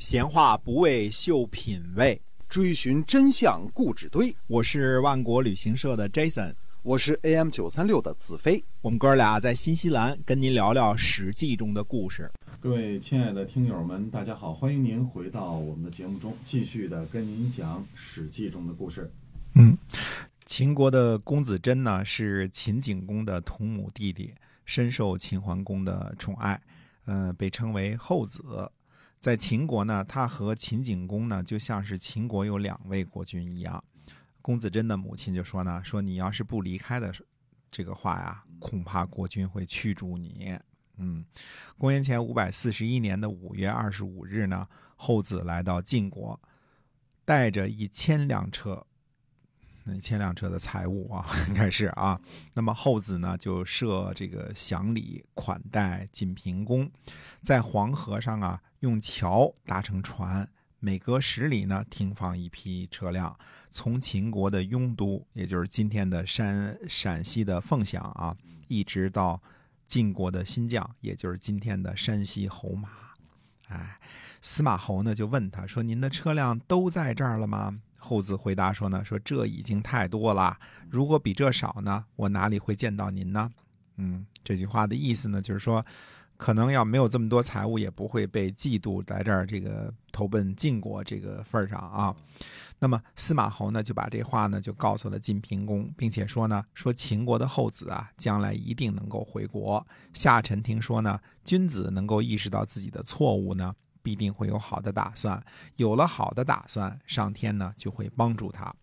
[0.00, 2.18] 闲话不为秀品味，
[2.48, 4.34] 追寻真相故纸堆。
[4.46, 8.64] 我是万国旅行社的 Jason，我是 AM 九三六的子飞。
[8.80, 12.32] 我们哥俩在新西兰跟您聊聊《史记》中的故事。
[12.60, 19.12] 各位亲爱的听友们，大家好，欢迎您回到我们的节目中，继续的跟您讲《史记》中的故事。
[19.54, 19.76] 嗯，
[20.46, 24.32] 秦国的公子贞呢，是秦景公的同母弟弟，
[24.64, 26.58] 深受秦桓公的宠爱，
[27.04, 28.42] 呃，被称为后子。
[29.20, 33.84] 在秦国呢，他和秦景公呢，就像是秦国有两位国君一样。
[34.40, 37.14] 公子贞的母亲就说呢：“说你要是不离开的
[37.70, 40.58] 这个话呀，恐怕国君会驱逐你。”
[40.96, 41.22] 嗯，
[41.76, 44.66] 公元前五百四十一年的五月二十五日呢，
[44.96, 46.40] 后子来到晋国，
[47.26, 48.86] 带着一千辆车。
[49.84, 52.20] 那千辆车的财物啊，应该是啊。
[52.52, 56.90] 那么后子呢，就设这个祥礼款待晋平公，
[57.40, 60.48] 在黄河上啊，用桥搭成船，
[60.78, 63.36] 每隔十里呢，停放一批车辆，
[63.70, 68.36] 从秦国的雍都，也就是今天的山陕西的凤翔啊，
[68.68, 69.42] 一直到
[69.86, 72.88] 晋国的新绛，也就是今天的山西侯马。
[73.68, 73.98] 哎，
[74.40, 83.48] 司马侯呢，就问他说：“您的车辆都在这儿了吗？”后子回答说呢，说这已经太多了，如果比这少呢，我哪里会见到您呢？
[83.98, 85.84] 嗯，这句话的意思呢，就是说，
[86.38, 92.16] 可能要没有这么多财物，也不会被嫉妒在这儿这个投奔晋国这个份儿上啊。
[92.78, 99.86] 那么司马侯呢，就把这话呢就告诉了晋平公，并且说呢，说秦国的后子啊，将来一定能够回国。
[100.14, 103.74] 下臣听说呢，君子能够意识到自己的错误呢。
[104.02, 105.42] 必定会有好的打算，
[105.76, 108.74] 有了好的打算，上天呢就会帮助他。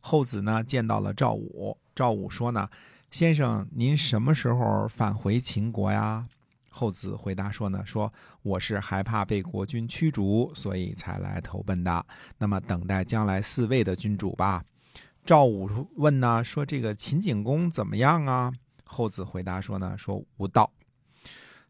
[0.00, 2.68] 后子呢见到了赵武，赵武说呢
[3.10, 6.26] ：“先生，您什么时候返回秦国呀？”
[6.72, 8.10] 后子回答说呢：“说
[8.42, 12.06] 我是害怕被国君驱逐，所以才来投奔的。
[12.38, 14.64] 那么等待将来嗣位的君主吧。”
[15.26, 18.52] 赵武问呢：“说这个秦景公怎么样啊？”
[18.86, 20.70] 后子回答说呢：“说无道。”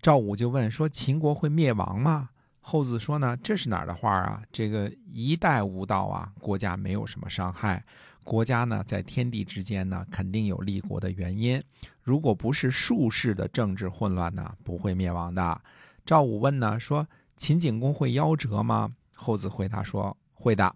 [0.00, 2.30] 赵武就问说：“秦国会灭亡吗？”
[2.66, 4.42] 后子说呢，这是哪儿的话啊？
[4.50, 7.84] 这个一代无道啊，国家没有什么伤害。
[8.24, 11.62] 国家呢，在天地之间呢，肯定有立国的原因。
[12.00, 15.60] 如果不是术士的政治混乱呢，不会灭亡的。
[16.06, 18.94] 赵武问呢，说秦景公会夭折吗？
[19.14, 20.74] 后子回答说会的。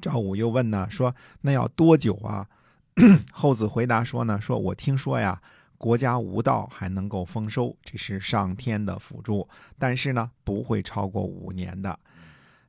[0.00, 2.48] 赵武又问呢，说那要多久啊？
[3.32, 5.40] 后子回答说呢，说我听说呀。
[5.78, 11.96] 国家无道还能够丰收，这是上天的辅助，但是呢，不会超过五年的。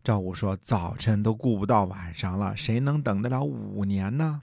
[0.04, 4.42] 赵武说：“早晨都顾不到晚上了，谁能等得了五年呢？”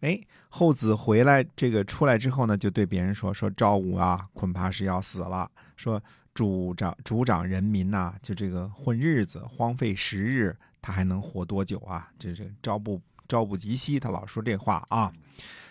[0.00, 0.18] 哎，
[0.48, 5.50] 后子回来这个出来之后呢，就对别人说：“说赵武啊，恐怕是要死了。
[5.76, 6.02] 说
[6.32, 12.10] 主长主长人民呐，就这个混日子，荒废时日，他还能活多久啊？
[12.18, 15.12] 这这朝不朝不及夕，他老说这话啊。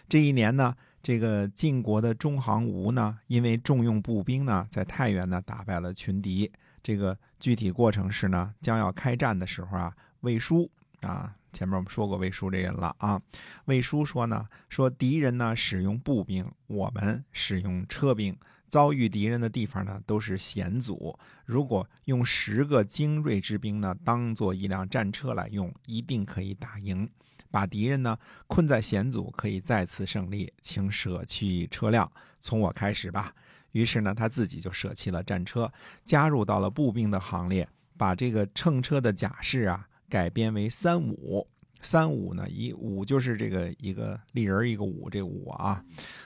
[0.08, 0.76] 这一年呢。”
[1.06, 6.52] 这个晋国的中行吴呢，因为重用步兵呢，在太原呢打败了群敌。
[6.82, 10.68] 这个具体过程是呢，将要开战的时候啊，魏书
[11.02, 13.22] 啊，前面我们说过魏书这人了啊。
[13.66, 18.36] 魏书说呢，说敌人呢使用步兵，我们使用车兵，
[18.68, 21.16] 遭遇敌人的地方呢都是险阻。
[21.46, 27.08] 如果用十个精锐之兵呢，当做一辆战车来用，一定可以打赢。
[27.56, 28.18] 把敌人呢
[28.48, 32.12] 困在险阻，可以再次胜利，请舍弃车辆，
[32.42, 33.34] 从我开始吧。
[33.72, 35.72] 于是呢，他自己就舍弃了战车，
[36.04, 41.48] 加入到了步兵的行列，把这个乘车的甲士啊改编为三五。
[41.80, 45.82] 三五呢，一五就是这个一个立人一个五，这五啊，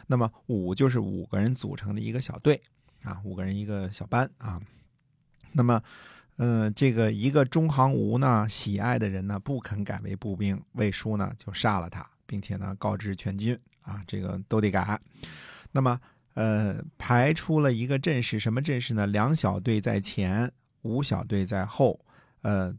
[0.07, 2.59] 那么五就是五个人组成的一个小队
[3.03, 4.59] 啊，五个人一个小班啊，
[5.51, 5.79] 那么。
[6.41, 14.97] 嗯，这个一个中行吴呢，喜爱的人呢，不肯改为步兵，魏书呢就杀了他，并且呢告知全军啊，这个都得改。
[15.73, 15.99] 那么，
[16.35, 19.05] 呃，排出了一个阵势，什么阵势呢？
[19.07, 20.49] 两小队在前，
[20.83, 21.99] 五小队在后。
[22.41, 22.73] 呃，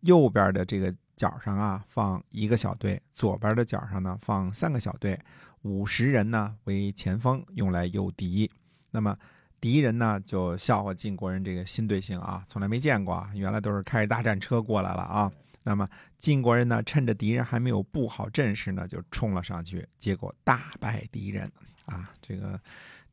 [0.00, 5.20] 右边的这个角上啊，放一个小队；左边的角上呢，放三个小队。
[5.60, 8.50] 五十人呢为前锋，用来诱敌。
[8.90, 9.14] 那么。
[9.62, 15.32] 敌人呢就笑话晋国人这个新队形啊，从来没见过，原来都是开着大战车过来了啊。
[15.62, 15.88] 那么
[16.18, 21.50] 晋国人呢，趁着敌人还没有布好阵势呢，就冲了上去，结果大败敌人
[21.86, 22.10] 啊。
[22.20, 22.60] 这个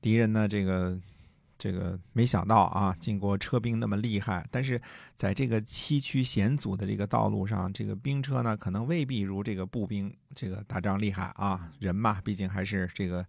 [0.02, 1.00] 敌人呢，这个。
[1.60, 4.82] 这个没想到啊，晋国车兵那么厉害，但是
[5.14, 11.70] 在这个崎岖险阻的这个道路上，这个兵车呢，可能未必如这个步兵这个打仗厉害啊。
[11.78, 13.26] 人嘛，毕竟还是这个，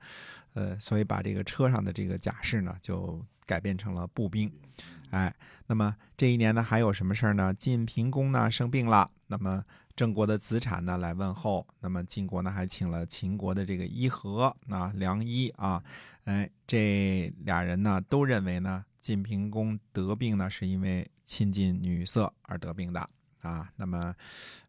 [0.55, 4.51] 呃，所以把这个车上的这个甲士呢就改变成了步兵。
[5.11, 5.35] 哎，
[5.67, 7.53] 那么这一年呢还有什么事儿呢？
[7.53, 9.65] 晋平公呢生病了，那么
[9.97, 15.83] 郑国的子产呢来问候，那么晋国呢还请了秦国的这个伊和啊良医啊，
[16.25, 23.09] 哎，这俩人呢都认为呢晋平公得病呢是因为亲近女色而得病的
[23.41, 24.15] 啊，那么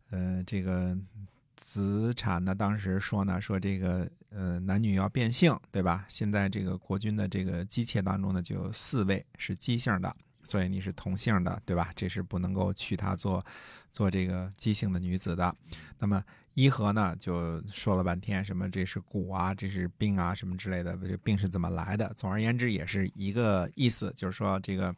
[0.09, 0.97] 呃这个
[1.55, 6.05] 子产呢当时说呢说这个呃男女要变性对吧？
[6.09, 10.13] 现在这个国君的这个姬妾当中呢就有四位是姬姓的。
[10.43, 11.91] 所以你是同姓的，对吧？
[11.95, 13.43] 这是不能够娶她做，
[13.91, 15.55] 做这个姬姓的女子的。
[15.99, 16.23] 那么
[16.53, 22.13] 伊和呢，就说了半天，什么这是蛊啊，这是病啊，什么之类的，这病是怎么来的？
[22.15, 24.93] 总而言之，也是一个意思，就是说这个，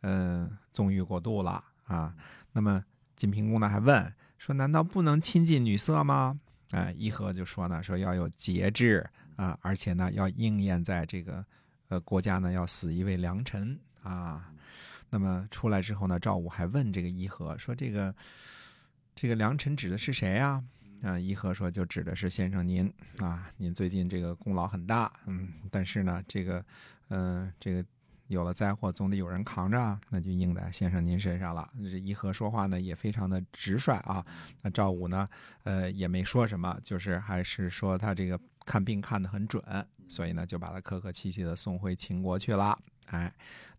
[0.00, 2.14] 嗯，纵欲过度了啊。
[2.52, 2.82] 那么
[3.14, 6.38] 晋平公呢，还问说，难道不能亲近女色吗？
[6.72, 11.44] 哎，伊和就说呢，说要有节制啊，而且呢，要应验在这个，
[11.88, 14.52] 呃，国家呢要死一位良臣啊。
[15.10, 18.14] 那么出来之后呢，赵武还问这个伊和说：“这个
[19.14, 20.62] 这个良臣指的是谁呀？”
[21.02, 26.64] 啊，伊和说：“就指的是先生您啊，您最近这个功劳很大，嗯，但是呢，这个，
[27.08, 27.84] 嗯，这个
[28.28, 34.24] 有了灾祸总得有人扛着，那就应在先生您身上了。”这伊和说话呢也非常的直率啊。
[34.62, 35.28] 那赵武呢，
[35.64, 39.62] 呃，也没说什么，就是还是说他这个看病看得很准，
[40.08, 42.76] 所以呢就把他客客气气的送回秦国去了。
[43.06, 43.32] 哎，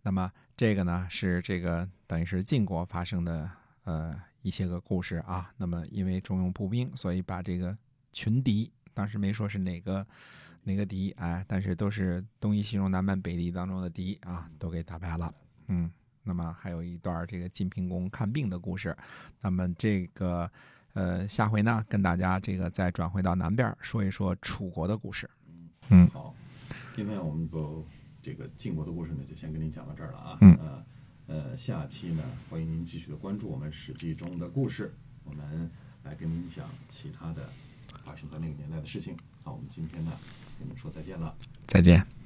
[0.04, 0.32] 那么。
[0.60, 3.48] 这个呢是这个等于是晋国发生的
[3.84, 5.54] 呃一些个故事啊。
[5.56, 7.78] 那么因为重用步兵，所以把这个
[8.12, 10.04] 群敌，当时没说是哪个
[10.64, 15.32] 哪个敌哎，但是都是东夷、西戎、南蛮、北狄当中的敌啊，都给打败了。
[15.68, 15.92] 嗯，
[16.24, 18.98] 那么还有一段这个晋平公看病的故事。
[19.40, 20.50] 那么这个
[20.94, 25.30] 呃下回呢，跟大家这个再转回到南边说一说楚国的故事。
[25.90, 26.34] 嗯，好，
[26.96, 27.86] 今天我们就。
[28.28, 30.38] 这个晋国的故事呢，就先跟您讲到这儿了啊。
[30.42, 30.54] 嗯。
[30.60, 30.86] 呃
[31.28, 34.94] 呃，下期呢，欢迎您继续的关注我们《史记》中的故事，
[35.24, 35.72] 我们
[36.04, 37.50] 来跟您讲其他的
[38.04, 39.16] 发生在那个年代的事情。
[39.44, 40.12] 好，我们今天呢，
[40.60, 41.34] 跟您说再见了。
[41.68, 42.17] 再见。